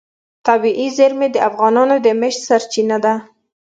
[0.47, 3.13] طبیعي زیرمې د افغانانو د معیشت سرچینه ده.